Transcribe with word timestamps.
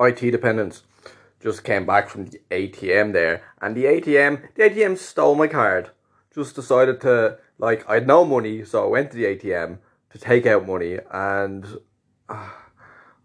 IT 0.00 0.30
dependence. 0.30 0.82
Just 1.40 1.64
came 1.64 1.86
back 1.86 2.08
from 2.08 2.26
the 2.26 2.40
ATM 2.50 3.12
there, 3.12 3.42
and 3.60 3.76
the 3.76 3.84
ATM, 3.84 4.54
the 4.54 4.62
ATM 4.64 4.96
stole 4.98 5.34
my 5.34 5.46
card. 5.46 5.90
Just 6.34 6.54
decided 6.54 7.00
to 7.02 7.38
like 7.58 7.88
I 7.88 7.94
had 7.94 8.06
no 8.06 8.24
money, 8.24 8.64
so 8.64 8.84
I 8.84 8.88
went 8.88 9.10
to 9.10 9.16
the 9.16 9.24
ATM 9.24 9.78
to 10.10 10.18
take 10.18 10.46
out 10.46 10.66
money, 10.66 10.98
and 11.10 11.64
uh, 12.28 12.50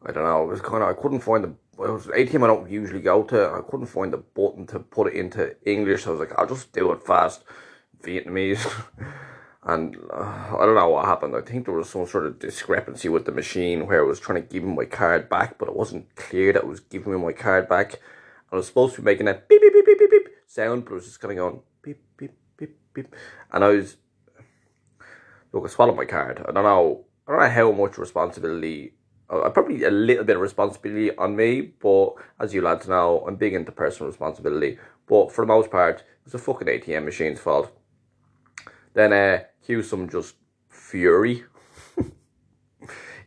I 0.04 0.12
don't 0.12 0.24
know. 0.24 0.44
It 0.44 0.48
was 0.48 0.62
kind 0.62 0.84
of 0.84 0.90
I 0.90 0.94
couldn't 0.94 1.22
find 1.22 1.44
the 1.44 1.54
it 1.84 1.90
was 1.90 2.08
ATM 2.08 2.44
I 2.44 2.48
don't 2.48 2.70
usually 2.70 3.02
go 3.02 3.24
to. 3.24 3.50
I 3.50 3.62
couldn't 3.62 3.88
find 3.88 4.14
the 4.14 4.18
button 4.18 4.68
to 4.68 4.80
put 4.80 5.08
it 5.08 5.14
into 5.16 5.56
English. 5.66 6.04
So 6.04 6.10
I 6.10 6.12
was 6.12 6.20
like, 6.20 6.38
I'll 6.38 6.48
just 6.48 6.72
do 6.74 6.92
it 6.92 7.04
fast, 7.04 7.44
Vietnamese. 8.04 8.66
and 9.64 9.96
uh, 10.12 10.58
I 10.60 10.66
don't 10.66 10.76
know 10.76 10.90
what 10.90 11.06
happened. 11.06 11.36
I 11.36 11.42
think 11.42 11.66
there 11.66 11.76
was 11.76 11.90
some 11.90 12.08
sort 12.08 12.26
of 12.26 12.40
discrepancy 12.40 13.10
with 13.10 13.26
the 13.26 13.32
machine 13.32 13.86
where 13.86 14.00
it 14.00 14.08
was 14.08 14.20
trying 14.20 14.42
to 14.42 14.48
give 14.48 14.64
me 14.64 14.74
my 14.74 14.86
card 14.86 15.30
back, 15.30 15.58
but 15.60 15.68
it 15.68 15.76
wasn't 15.76 16.16
clear 16.16 16.52
that 16.54 16.64
it 16.64 16.68
was 16.68 16.80
giving 16.80 17.14
me 17.14 17.20
my 17.20 17.34
card 17.34 17.70
back. 17.70 18.00
I 18.52 18.56
was 18.56 18.68
supposed 18.68 18.96
to 18.96 19.02
be 19.02 19.06
making 19.06 19.28
that 19.28 19.48
beep 19.48 19.62
beep 19.62 19.74
beep 19.74 19.86
beep 19.86 20.00
beep 20.00 20.12
beep 20.12 20.28
sound, 20.48 20.86
but 20.86 20.92
it 20.92 20.96
was 20.96 21.06
just 21.06 21.24
of 21.24 21.36
going 21.36 21.62
beep 21.84 22.02
beep 22.18 22.34
beep 22.58 22.78
beep, 22.94 23.16
and 23.52 23.64
I 23.64 23.68
was 23.68 23.98
look. 25.52 25.66
I 25.66 25.68
swallowed 25.70 25.96
my 25.96 26.06
card. 26.06 26.44
I 26.48 26.52
don't 26.52 26.64
know. 26.64 27.06
I 27.28 27.32
don't 27.32 27.42
know 27.42 27.50
how 27.50 27.72
much 27.72 27.98
responsibility. 27.98 28.94
Uh, 29.30 29.50
probably 29.52 29.84
a 29.84 29.92
little 29.92 30.26
bit 30.26 30.36
of 30.36 30.42
responsibility 30.42 31.16
on 31.16 31.36
me, 31.36 31.62
but 31.62 32.16
as 32.40 32.54
you 32.54 32.62
lads 32.62 32.88
know, 32.90 33.24
I'm 33.26 33.38
big 33.38 33.54
into 33.54 33.72
personal 33.72 34.10
responsibility. 34.10 34.78
But 35.08 35.32
for 35.32 35.44
the 35.46 35.54
most 35.54 35.72
part, 35.72 36.00
it 36.00 36.26
was 36.26 36.34
a 36.34 36.38
fucking 36.38 36.68
ATM 36.68 37.06
machine's 37.06 37.40
fault. 37.40 37.72
Then 38.94 39.14
uh, 39.14 39.44
cue 39.66 39.84
some 39.84 40.10
just 40.10 40.36
fury. 40.70 41.44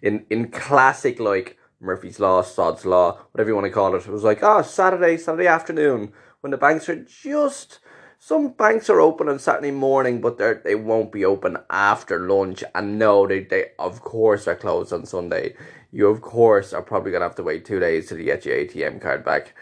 in 0.03 0.27
in 0.31 0.51
classic 0.51 1.19
like 1.19 1.59
Murphy's 1.81 2.21
Law, 2.21 2.43
Sod's 2.43 2.85
Law, 2.85 3.19
whatever 3.33 3.51
you 3.51 3.55
want 3.55 3.67
to 3.67 3.71
call 3.71 3.95
it. 3.95 4.07
It 4.07 4.13
was 4.13 4.25
like, 4.25 4.43
oh, 4.43 4.63
Saturday, 4.63 5.17
Saturday 5.17 5.47
afternoon, 5.47 6.13
when 6.41 6.51
the 6.51 6.57
banks 6.57 6.89
are 6.89 7.05
just 7.05 7.81
some 8.27 8.49
banks 8.49 8.89
are 8.89 9.03
open 9.03 9.29
on 9.29 9.39
Saturday 9.39 9.71
morning, 9.71 10.23
but 10.23 10.39
they 10.39 10.55
they 10.65 10.75
won't 10.75 11.13
be 11.13 11.27
open 11.27 11.59
after 11.69 12.19
lunch. 12.19 12.65
And 12.75 12.99
no, 12.99 13.27
they, 13.27 13.41
they 13.41 13.73
of 13.79 14.01
course 14.01 14.49
are 14.49 14.57
closed 14.57 14.95
on 14.95 15.05
Sunday. 15.05 15.55
You 15.93 16.09
of 16.09 16.23
course 16.23 16.73
are 16.73 16.81
probably 16.81 17.13
gonna 17.13 17.27
have 17.27 17.35
to 17.35 17.43
wait 17.43 17.67
two 17.67 17.81
days 17.81 18.11
you 18.11 18.25
get 18.25 18.47
your 18.47 18.57
ATM 18.57 19.03
card 19.03 19.27
back. 19.27 19.55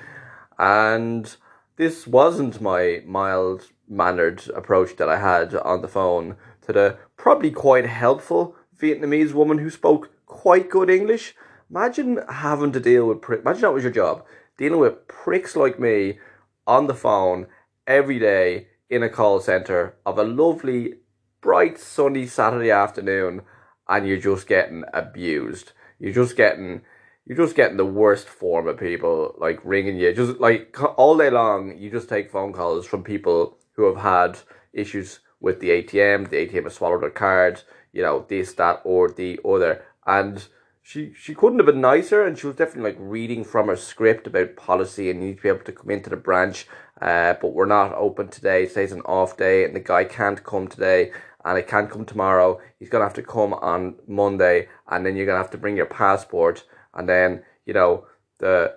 And 0.61 1.35
this 1.77 2.06
wasn't 2.06 2.61
my 2.61 3.03
mild 3.06 3.70
mannered 3.89 4.48
approach 4.55 4.97
that 4.97 5.09
I 5.09 5.19
had 5.19 5.55
on 5.55 5.83
the 5.83 5.89
phone 5.89 6.37
to 6.62 6.73
the 6.73 6.98
probably 7.17 7.51
quite 7.51 7.87
helpful 7.87 8.56
Vietnamese 8.79 9.33
woman 9.33 9.59
who 9.59 9.70
spoke 9.70 10.11
quite 10.27 10.70
good 10.70 10.91
English. 10.91 11.34
Imagine 11.70 12.20
having 12.29 12.73
to 12.73 12.81
deal 12.81 13.06
with 13.06 13.23
pricks. 13.23 13.42
Imagine 13.42 13.62
that 13.62 13.73
was 13.73 13.84
your 13.84 13.92
job, 13.92 14.25
dealing 14.59 14.81
with 14.81 15.06
pricks 15.09 15.56
like 15.56 15.79
me 15.79 16.19
on 16.67 16.87
the 16.87 16.95
phone 16.95 17.47
every 17.86 18.19
day 18.19 18.69
in 18.91 19.03
a 19.03 19.09
call 19.09 19.41
center 19.41 19.97
of 20.05 20.19
a 20.19 20.25
lovely, 20.25 20.95
bright, 21.41 21.79
sunny 21.79 22.27
Saturday 22.27 22.70
afternoon, 22.70 23.42
and 23.89 24.07
you're 24.07 24.19
just 24.19 24.47
getting 24.47 24.84
abused. 24.92 25.73
You're 25.98 26.12
just 26.12 26.36
getting 26.36 26.83
you're 27.27 27.37
just 27.37 27.56
getting 27.56 27.77
the 27.77 27.84
worst 27.84 28.28
form 28.28 28.67
of 28.67 28.78
people 28.78 29.34
like 29.39 29.61
ringing 29.65 29.97
you. 29.97 30.12
Just 30.12 30.41
like 30.41 30.77
all 30.98 31.17
day 31.17 31.31
long 31.31 31.79
you 31.79 31.91
just 31.91 32.09
take 32.09 32.31
phone 32.31 32.53
calls 32.53 32.87
from 32.87 33.05
people 33.05 33.59
who 33.73 33.84
have 33.84 34.03
had 34.03 34.39
issues 34.73 35.20
with 35.41 35.61
the 35.61 35.70
ATM 35.70 36.31
the 36.31 36.47
ATM 36.47 36.64
has 36.64 36.75
swallowed 36.75 37.03
their 37.03 37.11
card 37.11 37.62
you 37.92 38.03
know 38.03 38.25
this 38.29 38.55
that 38.55 38.81
or 38.84 39.11
the 39.11 39.39
other. 39.45 39.84
And 40.06 40.47
she 40.83 41.12
she 41.14 41.34
couldn't 41.34 41.59
have 41.61 41.67
been 41.67 41.81
nicer 41.81 42.25
and 42.25 42.37
she 42.37 42.47
was 42.47 42.56
definitely 42.56 42.91
like 42.91 42.98
reading 43.01 43.45
from 43.45 43.69
her 43.69 43.77
script 43.77 44.27
about 44.27 44.57
policy 44.57 45.11
and 45.11 45.20
you 45.20 45.29
need 45.29 45.36
to 45.36 45.42
be 45.42 45.48
able 45.48 45.61
to 45.61 45.73
come 45.73 45.91
into 45.91 46.11
the 46.11 46.17
branch 46.17 46.67
uh, 47.01 47.34
but 47.41 47.53
we're 47.53 47.67
not 47.67 47.92
open 47.95 48.29
today. 48.29 48.67
Today's 48.67 48.92
an 48.92 49.01
off 49.03 49.36
day 49.36 49.64
and 49.64 49.75
the 49.75 49.81
guy 49.81 50.05
can't 50.05 50.42
come 50.45 50.68
today 50.68 51.13
and 51.45 51.58
it 51.58 51.67
can't 51.67 51.91
come 51.91 52.05
tomorrow. 52.05 52.61
He's 52.79 52.89
gonna 52.89 53.05
have 53.05 53.14
to 53.14 53.23
come 53.23 53.55
on 53.55 53.97
monday 54.08 54.68
and 54.89 55.07
then 55.07 55.17
you're 55.17 55.27
gonna 55.27 55.39
have 55.39 55.51
to 55.52 55.58
bring 55.58 55.77
your 55.77 55.86
passport 55.86 56.64
and 56.95 57.08
then 57.08 57.42
you 57.67 57.73
know 57.73 58.07
the 58.39 58.75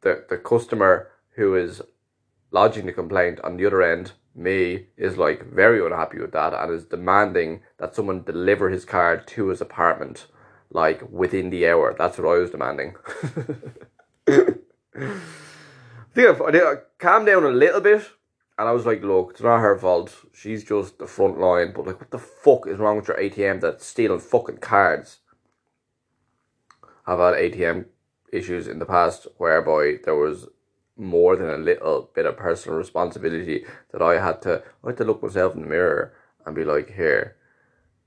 the 0.00 0.24
the 0.28 0.36
customer 0.36 1.10
who 1.36 1.54
is 1.54 1.82
lodging 2.50 2.86
the 2.86 2.92
complaint 2.92 3.40
on 3.42 3.56
the 3.56 3.66
other 3.66 3.82
end 3.82 4.12
me 4.34 4.86
is 4.96 5.16
like 5.16 5.44
very 5.52 5.84
unhappy 5.84 6.18
with 6.18 6.32
that 6.32 6.52
and 6.52 6.72
is 6.72 6.84
demanding 6.86 7.62
that 7.78 7.94
someone 7.94 8.22
deliver 8.22 8.68
his 8.70 8.84
card 8.84 9.26
to 9.26 9.48
his 9.48 9.60
apartment 9.60 10.26
like 10.70 11.02
within 11.10 11.50
the 11.50 11.68
hour 11.68 11.94
that's 11.96 12.18
what 12.18 12.28
i 12.28 12.38
was 12.38 12.50
demanding 12.50 12.94
I 14.96 16.14
think 16.14 16.40
I, 16.40 16.72
I, 16.72 16.74
calmed 16.98 17.26
down 17.26 17.44
a 17.44 17.48
little 17.48 17.80
bit 17.80 18.08
and 18.56 18.68
I 18.68 18.72
was 18.72 18.86
like, 18.86 19.02
look, 19.02 19.32
it's 19.32 19.42
not 19.42 19.58
her 19.58 19.76
fault. 19.76 20.14
She's 20.32 20.62
just 20.62 20.98
the 20.98 21.06
front 21.06 21.40
line. 21.40 21.72
But 21.74 21.86
like, 21.86 22.00
what 22.00 22.10
the 22.10 22.18
fuck 22.18 22.68
is 22.68 22.78
wrong 22.78 22.96
with 22.96 23.08
your 23.08 23.16
ATM 23.16 23.60
that's 23.60 23.84
stealing 23.84 24.20
fucking 24.20 24.58
cards? 24.58 25.18
I've 27.06 27.18
had 27.18 27.34
ATM 27.34 27.86
issues 28.32 28.66
in 28.66 28.78
the 28.78 28.86
past 28.86 29.26
whereby 29.36 29.96
there 30.04 30.14
was 30.14 30.48
more 30.96 31.36
than 31.36 31.48
a 31.48 31.58
little 31.58 32.10
bit 32.14 32.26
of 32.26 32.36
personal 32.36 32.78
responsibility 32.78 33.64
that 33.92 34.02
I 34.02 34.18
had 34.18 34.42
to 34.42 34.62
I 34.82 34.88
had 34.88 34.96
to 34.98 35.04
look 35.04 35.22
myself 35.22 35.54
in 35.54 35.62
the 35.62 35.66
mirror 35.68 36.14
and 36.46 36.54
be 36.54 36.64
like, 36.64 36.94
here, 36.94 37.36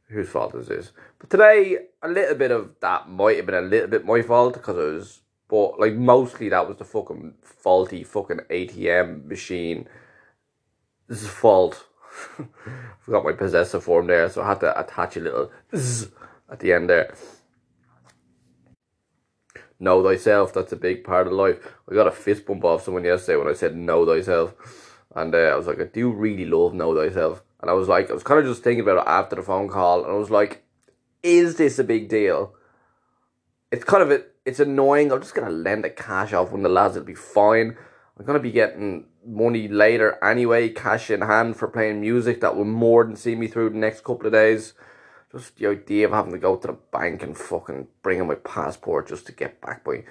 whose 0.10 0.30
fault 0.30 0.56
is 0.56 0.68
this? 0.68 0.92
But 1.20 1.30
today, 1.30 1.78
a 2.02 2.08
little 2.08 2.36
bit 2.36 2.52
of 2.52 2.76
that 2.82 3.10
might 3.10 3.38
have 3.38 3.46
been 3.46 3.56
a 3.56 3.62
little 3.62 3.88
bit 3.88 4.06
my 4.06 4.22
fault 4.22 4.54
because 4.54 4.78
it 4.78 4.94
was, 4.94 5.22
but 5.50 5.80
like 5.80 5.94
mostly 5.94 6.50
that 6.50 6.68
was 6.68 6.78
the 6.78 6.86
fucking 6.86 7.36
faulty 7.42 8.04
fucking 8.04 8.42
ATM 8.50 9.26
machine. 9.26 9.88
This 11.08 11.24
is 11.24 11.30
fault. 11.30 11.86
I 12.40 12.44
Forgot 13.00 13.26
my 13.26 13.34
possessive 13.34 13.84
form 13.84 14.08
there, 14.08 14.30
so 14.30 14.42
I 14.42 14.50
had 14.50 14.60
to 14.62 14.80
attach 14.80 15.18
a 15.18 15.20
little 15.20 15.52
at 16.50 16.60
the 16.60 16.74
end 16.74 16.90
there 16.90 17.14
know 19.80 20.04
thyself. 20.04 20.54
That's 20.54 20.72
a 20.72 20.78
big 20.78 21.04
part 21.04 21.28
of 21.28 21.34
life. 21.34 21.60
I 21.90 21.94
got 21.94 22.08
a 22.08 22.12
fist 22.12 22.46
bump 22.46 22.64
off 22.64 22.84
someone 22.84 23.04
yesterday 23.04 23.38
when 23.38 23.48
I 23.48 23.54
said 23.54 23.76
know 23.76 24.06
thyself. 24.06 24.54
And 25.16 25.34
uh, 25.34 25.38
I 25.38 25.56
was 25.56 25.68
like, 25.68 25.80
I 25.80 25.86
do 25.86 26.12
really 26.12 26.46
love 26.46 26.74
know 26.74 26.96
thyself. 26.96 27.42
And 27.62 27.70
I 27.70 27.74
was 27.74 27.88
like, 27.88 28.10
I 28.10 28.14
was 28.14 28.24
kind 28.24 28.40
of 28.40 28.46
just 28.46 28.64
thinking 28.64 28.82
about 28.82 29.00
it 29.00 29.10
after 29.10 29.36
the 29.36 29.42
phone 29.42 29.68
call. 29.68 30.04
And 30.04 30.12
I 30.12 30.16
was 30.16 30.30
like, 30.30 30.64
is 31.24 31.58
this 31.58 31.80
a 31.80 31.84
big 31.84 32.10
deal? 32.10 32.54
It's 33.72 33.84
kind 33.84 34.04
of, 34.04 34.12
a, 34.12 34.24
it's 34.46 34.60
annoying. 34.60 35.12
I'm 35.12 35.22
just 35.22 35.34
to 35.48 35.54
lend 35.54 35.84
the 35.84 35.90
cash 35.90 36.34
off 36.34 36.52
when 36.52 36.64
the 36.64 36.70
lads. 36.70 36.96
It'll 36.96 37.06
be 37.06 37.16
fine. 37.16 37.76
I'm 38.18 38.26
to 38.38 38.40
be 38.40 38.52
getting 38.52 39.06
money 39.26 39.68
later 39.68 40.24
anyway, 40.24 40.70
cash 40.70 41.10
in 41.10 41.22
hand 41.22 41.58
for 41.58 41.68
playing 41.68 42.02
music 42.02 42.42
that 42.42 42.56
will 42.56 42.66
more 42.66 43.04
than 43.04 43.16
see 43.16 43.36
me 43.36 43.48
through 43.48 43.72
the 43.72 43.78
next 43.78 44.04
couple 44.04 44.26
of 44.26 44.34
days 44.34 44.74
just 45.38 45.58
the 45.58 45.68
idea 45.68 46.06
of 46.06 46.12
having 46.12 46.32
to 46.32 46.38
go 46.38 46.56
to 46.56 46.68
the 46.68 46.78
bank 46.92 47.24
and 47.24 47.38
fucking 47.38 47.88
bring 48.02 48.20
in 48.20 48.28
my 48.28 48.36
passport 48.36 49.08
just 49.08 49.26
to 49.28 49.32
get 49.32 49.62
back 49.62 49.84
by. 49.84 50.04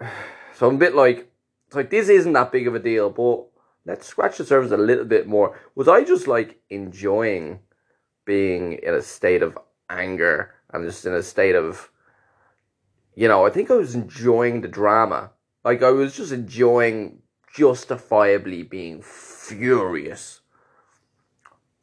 So 0.54 0.66
I'm 0.66 0.76
a 0.76 0.78
bit 0.78 0.94
like, 0.94 1.30
it's 1.66 1.76
like 1.76 1.90
this 1.90 2.08
isn't 2.08 2.32
that 2.32 2.50
big 2.50 2.66
of 2.66 2.74
a 2.74 2.78
deal, 2.78 3.10
but 3.10 3.44
let's 3.84 4.06
scratch 4.06 4.38
the 4.38 4.44
surface 4.46 4.72
a 4.72 4.78
little 4.78 5.04
bit 5.04 5.26
more. 5.26 5.60
Was 5.74 5.86
I 5.86 6.02
just 6.02 6.26
like 6.26 6.62
enjoying 6.70 7.58
being 8.24 8.72
in 8.72 8.94
a 8.94 9.02
state 9.02 9.42
of 9.42 9.58
anger 9.90 10.54
and 10.72 10.82
just 10.82 11.04
in 11.04 11.12
a 11.12 11.22
state 11.22 11.54
of, 11.54 11.90
you 13.14 13.28
know, 13.28 13.44
I 13.44 13.50
think 13.50 13.70
I 13.70 13.74
was 13.74 13.94
enjoying 13.94 14.62
the 14.62 14.68
drama. 14.68 15.32
Like 15.62 15.82
I 15.82 15.90
was 15.90 16.16
just 16.16 16.32
enjoying 16.32 17.18
justifiably 17.54 18.62
being 18.62 19.02
furious. 19.02 20.40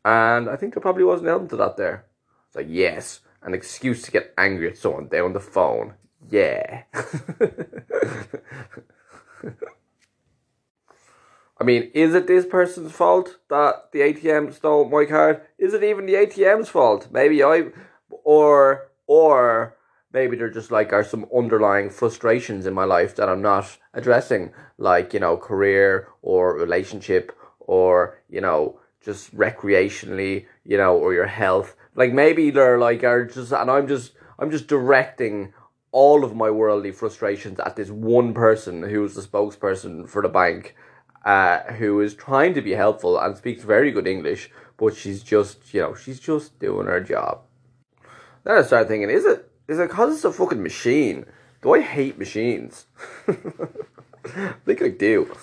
And 0.06 0.50
I 0.50 0.56
think 0.56 0.74
there 0.74 0.82
probably 0.82 1.04
was 1.04 1.22
an 1.22 1.28
element 1.28 1.52
to 1.52 1.58
that 1.58 1.78
there. 1.78 2.06
It's 2.53 2.56
like, 2.56 2.68
yes, 2.69 3.22
an 3.41 3.56
excuse 3.56 4.03
to 4.03 4.12
get 4.12 4.31
angry 4.38 4.69
at 4.69 4.78
someone 4.78 5.08
They're 5.09 5.25
on 5.25 5.34
the 5.34 5.40
phone. 5.40 5.96
Yeah. 6.30 6.84
I 11.60 11.63
mean, 11.63 11.89
is 11.95 12.13
it 12.13 12.28
this 12.28 12.45
person's 12.45 12.92
fault 12.92 13.39
that 13.50 13.92
the 13.92 14.01
ATM 14.01 14.54
stole 14.54 14.88
my 14.88 15.06
card? 15.06 15.42
Is 15.57 15.74
it 15.74 15.83
even 15.83 16.06
the 16.06 16.13
ATM's 16.13 16.69
fault? 16.69 17.07
Maybe 17.12 17.42
I, 17.44 17.72
or 18.24 18.92
or 19.07 19.75
maybe 20.12 20.38
there 20.38 20.51
just 20.51 20.69
like 20.69 20.94
are 20.94 21.04
some 21.04 21.25
underlying 21.36 21.89
frustrations 21.89 22.68
in 22.68 22.75
my 22.75 22.83
life 22.83 23.16
that 23.16 23.30
I'm 23.30 23.42
not 23.42 23.80
addressing, 23.95 24.54
like 24.78 25.12
you 25.12 25.19
know, 25.19 25.38
career 25.38 26.07
or 26.22 26.56
relationship 26.56 27.36
or 27.60 28.19
you 28.30 28.42
know, 28.42 28.80
just 29.01 29.36
recreationally, 29.36 30.45
you 30.63 30.78
know, 30.78 30.95
or 30.95 31.16
your 31.16 31.25
health. 31.25 31.75
Like 31.95 32.13
maybe 32.13 32.50
they're 32.50 32.80
like 32.80 33.04
are 33.04 33.25
just, 33.25 33.51
and 33.51 33.69
I'm 33.69 33.88
just, 33.88 34.13
I'm 34.40 34.51
just 34.51 34.68
directing 34.68 35.54
all 35.92 36.24
of 36.24 36.36
my 36.36 36.50
worldly 36.50 36.92
frustrations 36.92 37.60
at 37.60 37.75
this 37.75 37.90
one 37.90 38.34
person 38.34 38.84
who's 38.84 39.13
the 39.13 39.22
spokesperson 39.22 40.10
for 40.10 40.22
the 40.22 40.30
bank, 40.30 40.75
uh, 41.24 41.60
who 41.74 42.01
is 42.01 42.16
trying 42.16 42.54
to 42.56 42.62
be 42.62 42.72
helpful 42.72 43.18
and 43.19 43.38
speaks 43.38 43.63
very 43.63 43.92
good 43.92 44.07
English, 44.07 44.50
but 44.78 44.95
she's 44.95 45.22
just, 45.22 45.74
you 45.74 45.81
know, 45.81 45.94
she's 45.94 46.19
just 46.19 46.57
doing 46.60 46.88
her 46.88 47.00
job. 47.00 47.42
Then 48.44 48.57
I 48.57 48.63
started 48.63 48.88
thinking, 48.88 49.10
is 49.10 49.25
it, 49.25 49.50
is 49.68 49.80
it 49.80 49.90
because 49.90 50.16
it's 50.16 50.25
a 50.25 50.34
fucking 50.34 50.63
machine? 50.63 51.25
Do 51.62 51.74
I 51.74 51.81
hate 51.81 52.18
machines? 52.18 52.88
I 53.28 54.56
think 54.66 54.81
I 54.81 54.90
do. 54.90 55.34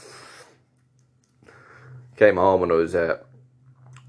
Came 2.16 2.36
home 2.36 2.64
and 2.64 2.72
I 2.72 2.74
was 2.74 2.94
uh, 2.94 3.18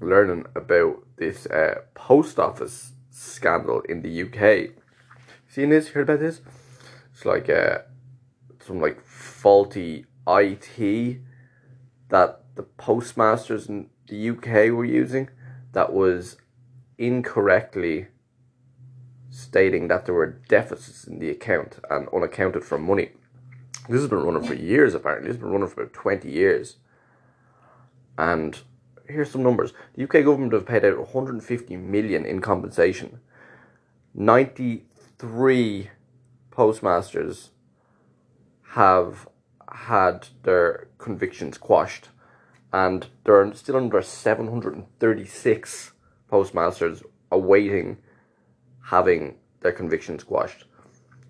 learning 0.02 0.46
about 0.54 1.04
this 1.16 1.46
uh, 1.46 1.82
post 1.94 2.38
office 2.38 2.92
scandal 3.10 3.80
in 3.82 4.02
the 4.02 4.22
UK. 4.22 4.70
Seen 5.48 5.70
this? 5.70 5.88
Heard 5.88 6.08
about 6.08 6.20
this? 6.20 6.40
It's 7.12 7.24
like 7.24 7.48
uh, 7.48 7.78
some 8.60 8.80
like 8.80 9.00
faulty 9.04 10.06
IT 10.26 11.18
that 12.08 12.40
the 12.54 12.62
postmasters 12.62 13.68
in 13.68 13.88
the 14.08 14.30
UK 14.30 14.72
were 14.72 14.84
using 14.84 15.28
that 15.72 15.92
was 15.92 16.36
incorrectly 16.98 18.08
stating 19.30 19.88
that 19.88 20.04
there 20.04 20.14
were 20.14 20.40
deficits 20.48 21.04
in 21.04 21.18
the 21.18 21.30
account 21.30 21.78
and 21.90 22.08
unaccounted 22.14 22.64
for 22.64 22.78
money. 22.78 23.10
This 23.88 24.00
has 24.00 24.08
been 24.08 24.22
running 24.22 24.46
for 24.46 24.54
years, 24.54 24.94
apparently. 24.94 25.28
Has 25.28 25.38
been 25.38 25.50
running 25.50 25.68
for 25.68 25.82
about 25.82 25.94
20 25.94 26.30
years. 26.30 26.76
And 28.16 28.60
here's 29.08 29.30
some 29.30 29.42
numbers. 29.42 29.72
The 29.94 30.04
UK 30.04 30.24
government 30.24 30.52
have 30.52 30.66
paid 30.66 30.84
out 30.84 30.98
150 30.98 31.76
million 31.76 32.24
in 32.24 32.40
compensation. 32.40 33.20
93 34.14 35.90
postmasters 36.50 37.50
have 38.70 39.28
had 39.70 40.28
their 40.42 40.88
convictions 40.98 41.58
quashed 41.58 42.08
and 42.72 43.06
there 43.24 43.36
are 43.36 43.54
still 43.54 43.76
under 43.76 44.00
736 44.00 45.92
postmasters 46.28 47.02
awaiting 47.30 47.98
having 48.84 49.36
their 49.60 49.72
convictions 49.72 50.24
quashed. 50.24 50.64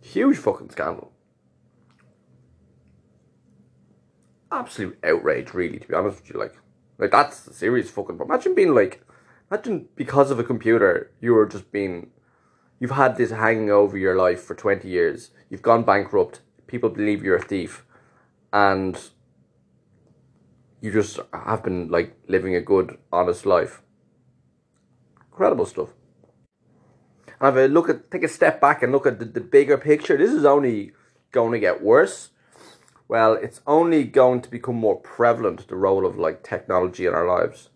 Huge 0.00 0.36
fucking 0.36 0.70
scandal. 0.70 1.12
Absolute 4.50 4.98
outrage, 5.04 5.54
really, 5.54 5.78
to 5.78 5.88
be 5.88 5.94
honest 5.94 6.22
with 6.22 6.30
you. 6.30 6.38
Like, 6.38 6.56
like 7.02 7.10
that's 7.10 7.48
a 7.48 7.52
serious 7.52 7.90
fucking. 7.90 8.16
But 8.16 8.26
imagine 8.26 8.54
being 8.54 8.74
like, 8.76 9.04
imagine 9.50 9.88
because 9.96 10.30
of 10.30 10.38
a 10.38 10.44
computer, 10.44 11.10
you 11.20 11.34
were 11.34 11.46
just 11.46 11.72
being, 11.72 12.10
you've 12.78 12.92
had 12.92 13.16
this 13.16 13.32
hanging 13.32 13.70
over 13.70 13.98
your 13.98 14.16
life 14.16 14.40
for 14.40 14.54
20 14.54 14.88
years. 14.88 15.30
You've 15.50 15.62
gone 15.62 15.82
bankrupt. 15.82 16.42
People 16.68 16.90
believe 16.90 17.24
you're 17.24 17.36
a 17.36 17.42
thief. 17.42 17.84
And 18.52 18.96
you 20.80 20.92
just 20.92 21.18
have 21.32 21.64
been 21.64 21.88
like 21.88 22.16
living 22.28 22.54
a 22.54 22.60
good, 22.60 22.96
honest 23.12 23.46
life. 23.46 23.82
Incredible 25.32 25.66
stuff. 25.66 25.88
And 27.40 27.58
if 27.58 27.64
I 27.64 27.66
look 27.66 27.88
at 27.88 28.12
take 28.12 28.22
a 28.22 28.28
step 28.28 28.60
back 28.60 28.84
and 28.84 28.92
look 28.92 29.06
at 29.06 29.18
the, 29.18 29.24
the 29.24 29.40
bigger 29.40 29.76
picture, 29.76 30.16
this 30.16 30.30
is 30.30 30.44
only 30.44 30.92
going 31.32 31.50
to 31.50 31.58
get 31.58 31.82
worse. 31.82 32.30
Well, 33.12 33.34
it's 33.34 33.60
only 33.66 34.04
going 34.04 34.40
to 34.40 34.50
become 34.50 34.76
more 34.76 34.96
prevalent 34.96 35.68
the 35.68 35.76
role 35.76 36.06
of 36.06 36.16
like 36.16 36.42
technology 36.42 37.04
in 37.04 37.12
our 37.12 37.26
lives. 37.26 37.68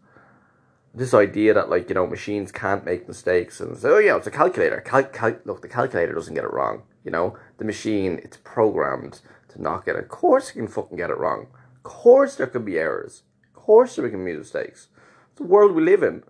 This 0.95 1.13
idea 1.13 1.53
that 1.53 1.69
like 1.69 1.91
you 1.91 1.95
know 1.95 2.07
machines 2.07 2.51
can't 2.51 2.87
make 2.87 3.07
mistakes 3.07 3.61
and 3.61 3.77
so 3.77 3.97
oh 3.97 3.99
yeah 3.99 4.17
it's 4.17 4.27
a 4.27 4.31
calculator. 4.31 4.81
Cal- 4.81 5.03
cal- 5.05 5.37
look, 5.45 5.61
the 5.61 5.69
calculator 5.69 6.15
doesn't 6.15 6.33
get 6.33 6.45
it 6.45 6.55
wrong. 6.55 6.85
You 7.05 7.11
know 7.11 7.37
the 7.59 7.67
machine 7.67 8.19
it's 8.25 8.39
programmed 8.45 9.21
to 9.49 9.61
not 9.61 9.85
get 9.85 9.97
it. 9.97 10.05
Of 10.05 10.09
course, 10.09 10.49
it 10.49 10.55
can 10.55 10.69
fucking 10.69 10.97
get 10.97 11.11
it 11.11 11.19
wrong 11.19 11.49
Of 11.77 11.83
course 11.83 12.37
there 12.37 12.47
can 12.47 12.65
be 12.65 12.79
errors. 12.79 13.23
Of 13.55 13.63
course 13.63 13.97
there 13.97 14.09
can 14.09 14.25
be 14.25 14.35
mistakes. 14.35 14.89
It's 15.33 15.37
the 15.37 15.45
world 15.45 15.73
we 15.73 15.83
live 15.83 16.03
in. 16.03 16.23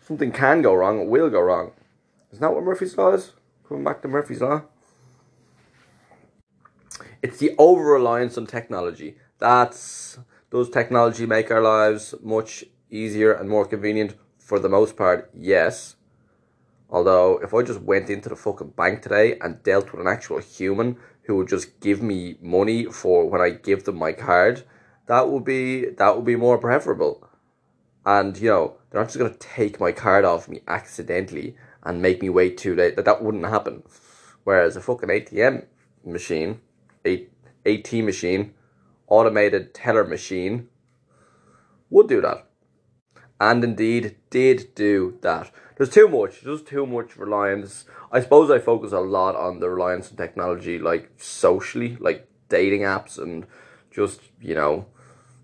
Something 0.00 0.32
can 0.32 0.62
go 0.62 0.74
wrong, 0.74 0.98
it 1.00 1.06
will 1.06 1.30
go 1.30 1.42
wrong. 1.42 1.70
Isn't 2.32 2.42
that 2.42 2.52
what 2.52 2.64
Murphy's 2.64 2.98
Law 2.98 3.12
is? 3.12 3.34
Coming 3.68 3.84
back 3.84 4.02
to 4.02 4.08
Murphy's 4.08 4.40
Law. 4.40 4.62
It's 7.24 7.38
the 7.38 7.54
over 7.56 7.82
reliance 7.82 8.36
on 8.36 8.44
technology. 8.44 9.16
That's 9.38 10.18
does 10.50 10.68
technology 10.68 11.24
make 11.24 11.50
our 11.50 11.62
lives 11.62 12.14
much 12.22 12.64
easier 12.90 13.32
and 13.32 13.48
more 13.48 13.64
convenient? 13.64 14.14
For 14.38 14.58
the 14.58 14.68
most 14.68 14.94
part, 14.94 15.30
yes. 15.32 15.96
Although, 16.90 17.40
if 17.42 17.54
I 17.54 17.62
just 17.62 17.80
went 17.80 18.10
into 18.10 18.28
the 18.28 18.36
fucking 18.36 18.74
bank 18.76 19.00
today 19.00 19.38
and 19.40 19.62
dealt 19.62 19.90
with 19.90 20.02
an 20.02 20.06
actual 20.06 20.38
human 20.38 20.98
who 21.22 21.36
would 21.36 21.48
just 21.48 21.80
give 21.80 22.02
me 22.02 22.36
money 22.42 22.84
for 22.84 23.26
when 23.26 23.40
I 23.40 23.48
give 23.48 23.84
them 23.84 23.96
my 23.96 24.12
card, 24.12 24.64
that 25.06 25.30
would 25.30 25.44
be 25.44 25.86
that 25.86 26.14
would 26.16 26.26
be 26.26 26.36
more 26.36 26.58
preferable. 26.58 27.26
And 28.04 28.36
you 28.36 28.50
know, 28.50 28.76
they're 28.90 29.00
not 29.00 29.08
just 29.08 29.16
gonna 29.18 29.34
take 29.38 29.80
my 29.80 29.92
card 29.92 30.26
off 30.26 30.46
me 30.46 30.60
accidentally 30.68 31.56
and 31.84 32.02
make 32.02 32.20
me 32.20 32.28
wait 32.28 32.58
too 32.58 32.76
late. 32.76 32.96
That 32.96 33.06
that 33.06 33.24
wouldn't 33.24 33.46
happen. 33.46 33.82
Whereas 34.42 34.76
a 34.76 34.82
fucking 34.82 35.08
ATM 35.08 35.64
machine, 36.04 36.60
a 37.06 37.26
AT 37.66 37.92
machine, 37.92 38.54
automated 39.08 39.74
teller 39.74 40.04
machine 40.04 40.68
would 41.90 42.08
do 42.08 42.20
that. 42.20 42.46
And 43.40 43.62
indeed 43.64 44.16
did 44.30 44.74
do 44.74 45.18
that. 45.22 45.50
There's 45.76 45.90
too 45.90 46.08
much, 46.08 46.42
there's 46.42 46.62
too 46.62 46.86
much 46.86 47.16
reliance 47.16 47.84
I 48.14 48.20
suppose 48.20 48.48
I 48.48 48.60
focus 48.60 48.92
a 48.92 49.00
lot 49.00 49.34
on 49.34 49.58
the 49.58 49.68
reliance 49.68 50.08
on 50.08 50.16
technology, 50.16 50.78
like 50.78 51.10
socially, 51.16 51.96
like 51.98 52.28
dating 52.48 52.82
apps, 52.82 53.18
and 53.18 53.44
just 53.90 54.20
you 54.40 54.54
know, 54.54 54.86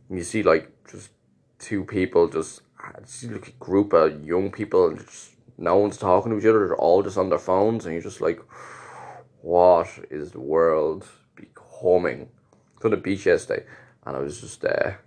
you 0.08 0.22
see 0.22 0.44
like 0.44 0.70
just 0.88 1.10
two 1.58 1.84
people 1.84 2.28
just 2.28 2.62
see 3.04 3.26
like 3.26 3.48
a 3.48 3.64
group 3.64 3.92
of 3.92 4.24
young 4.24 4.52
people 4.52 4.86
and 4.86 4.98
just 5.00 5.30
no 5.58 5.78
one's 5.78 5.96
talking 5.96 6.30
to 6.30 6.38
each 6.38 6.46
other. 6.46 6.68
They're 6.68 6.76
all 6.76 7.02
just 7.02 7.18
on 7.18 7.28
their 7.28 7.40
phones, 7.40 7.86
and 7.86 7.92
you're 7.92 8.04
just 8.04 8.20
like, 8.20 8.40
what 9.40 9.88
is 10.08 10.30
the 10.30 10.40
world 10.40 11.08
becoming? 11.40 12.28
To 12.80 12.88
the 12.88 12.96
beach 12.96 13.26
yesterday, 13.26 13.66
and 14.06 14.16
I 14.16 14.20
was 14.20 14.40
just 14.40 14.62
there. 14.62 15.02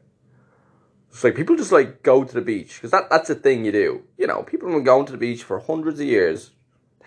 it's 1.09 1.23
like 1.23 1.35
people 1.35 1.55
just 1.55 1.71
like 1.71 2.03
go 2.03 2.23
to 2.23 2.33
the 2.33 2.41
beach 2.41 2.75
because 2.75 2.91
that 2.91 3.09
that's 3.09 3.31
a 3.31 3.35
thing 3.35 3.65
you 3.65 3.71
do. 3.71 4.03
You 4.15 4.27
know, 4.27 4.43
people 4.43 4.67
have 4.67 4.77
been 4.77 4.83
going 4.83 5.07
to 5.07 5.11
the 5.11 5.17
beach 5.17 5.43
for 5.43 5.59
hundreds 5.59 5.99
of 5.99 6.05
years, 6.05 6.51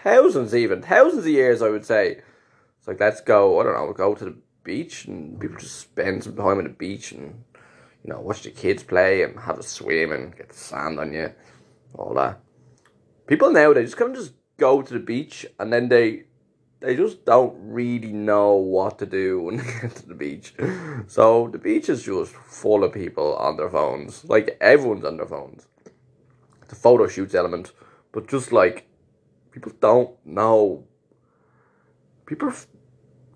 thousands 0.02 0.56
even 0.56 0.82
thousands 0.82 1.24
of 1.24 1.30
years 1.30 1.62
I 1.62 1.68
would 1.68 1.86
say. 1.86 2.20
It's 2.78 2.88
like 2.88 2.98
let's 2.98 3.20
go. 3.20 3.60
I 3.60 3.62
don't 3.62 3.74
know. 3.74 3.92
Go 3.92 4.14
to 4.14 4.24
the 4.24 4.36
beach 4.64 5.04
and 5.04 5.40
people 5.40 5.56
just 5.56 5.78
spend 5.78 6.24
some 6.24 6.34
time 6.34 6.58
on 6.58 6.64
the 6.64 6.70
beach 6.70 7.12
and 7.12 7.44
you 8.02 8.12
know 8.12 8.20
watch 8.20 8.42
the 8.42 8.50
kids 8.50 8.82
play 8.82 9.22
and 9.22 9.38
have 9.38 9.58
a 9.58 9.62
swim 9.62 10.10
and 10.10 10.36
get 10.36 10.48
the 10.48 10.56
sand 10.56 10.98
on 10.98 11.12
you, 11.12 11.32
all 11.94 12.12
that. 12.14 12.40
People 13.28 13.52
now 13.52 13.72
they 13.72 13.84
just 13.84 13.96
kind 13.96 14.10
of 14.10 14.16
just 14.16 14.34
go 14.56 14.82
to 14.82 14.92
the 14.92 14.98
beach 14.98 15.46
and 15.60 15.72
then 15.72 15.88
they 15.88 16.24
they 16.80 16.94
just 16.94 17.24
don't 17.24 17.54
really 17.58 18.12
know 18.12 18.52
what 18.52 18.98
to 18.98 19.06
do 19.06 19.40
when 19.40 19.56
they 19.56 19.64
get 19.80 19.96
to 19.96 20.06
the 20.06 20.14
beach. 20.14 20.54
So 21.06 21.48
the 21.48 21.58
beach 21.58 21.88
is 21.88 22.02
just 22.02 22.34
full 22.34 22.84
of 22.84 22.92
people 22.92 23.34
on 23.36 23.56
their 23.56 23.70
phones. 23.70 24.24
Like 24.24 24.56
everyone's 24.60 25.04
on 25.04 25.16
their 25.16 25.26
phones. 25.26 25.66
The 26.68 26.74
photo 26.74 27.06
shoots 27.06 27.34
element, 27.34 27.72
but 28.12 28.28
just 28.28 28.52
like 28.52 28.88
people 29.52 29.72
don't 29.80 30.10
know. 30.26 30.84
People, 32.26 32.52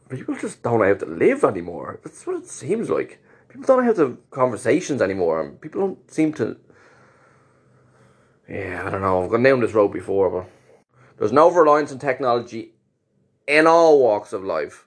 people 0.08 0.34
just 0.34 0.62
don't 0.62 0.82
how 0.82 0.94
to 0.94 1.06
live 1.06 1.44
anymore. 1.44 2.00
That's 2.02 2.26
what 2.26 2.36
it 2.36 2.46
seems 2.46 2.90
like. 2.90 3.22
People 3.48 3.62
don't 3.62 3.84
how 3.84 3.92
to 3.92 4.00
have 4.00 4.30
conversations 4.30 5.00
anymore, 5.00 5.50
people 5.60 5.80
don't 5.80 6.10
seem 6.10 6.32
to. 6.34 6.56
Yeah, 8.48 8.82
I 8.84 8.90
don't 8.90 9.00
know. 9.00 9.32
I've 9.32 9.42
down 9.42 9.60
this 9.60 9.74
road 9.74 9.92
before, 9.92 10.28
but 10.28 10.50
there's 11.18 11.32
no 11.32 11.50
reliance 11.50 11.92
on 11.92 12.00
technology 12.00 12.74
in 13.50 13.66
all 13.66 14.00
walks 14.00 14.32
of 14.32 14.44
life, 14.44 14.86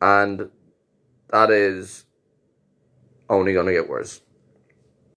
and 0.00 0.48
that 1.30 1.50
is 1.50 2.04
only 3.28 3.52
going 3.52 3.66
to 3.66 3.72
get 3.72 3.88
worse. 3.88 4.20